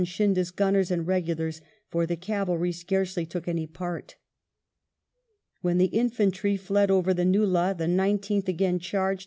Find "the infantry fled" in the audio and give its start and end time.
5.77-6.89